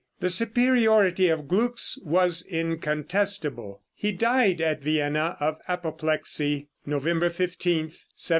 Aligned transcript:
The 0.19 0.29
superiority 0.31 1.27
of 1.29 1.47
Gluck's 1.47 1.95
was 2.03 2.43
incontestable. 2.47 3.83
He 3.93 4.11
died 4.11 4.59
at 4.59 4.81
Vienna, 4.81 5.37
of 5.39 5.59
apoplexy, 5.67 6.69
November 6.87 7.29
15, 7.29 7.49
1787. 7.49 8.09